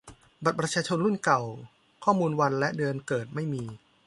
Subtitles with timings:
[0.43, 1.41] บัตรประชาชนรุ่นเก่า
[2.03, 3.63] ข้อมูลวันและเดือนเกิดไม่มี